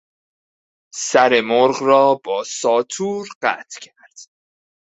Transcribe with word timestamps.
سر 0.95 1.41
مرغ 1.41 1.81
را 1.83 2.21
با 2.23 2.43
ساطور 2.47 3.27
قطع 3.41 3.79
کرد. 3.81 4.17